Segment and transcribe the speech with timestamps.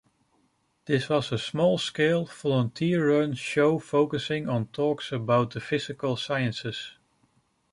[0.85, 6.93] This was a small scale, volunteer-run show focusing on talks about the physical sciences.